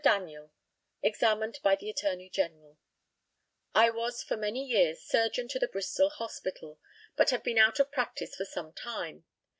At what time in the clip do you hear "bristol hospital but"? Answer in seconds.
5.67-7.29